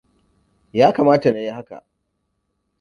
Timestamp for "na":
1.31-1.39